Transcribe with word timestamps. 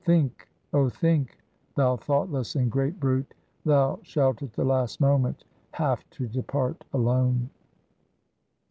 Think, 0.03 0.49
O 0.73 0.89
think, 0.89 1.37
thou 1.75 1.95
thoughtless 1.95 2.55
and 2.55 2.71
great 2.71 2.99
brute, 2.99 3.35
thou 3.63 3.99
shalt 4.01 4.41
at 4.41 4.53
the 4.53 4.65
last 4.65 4.99
moment 4.99 5.43
have 5.73 6.09
to 6.09 6.27
depart 6.27 6.83
alone. 6.91 7.51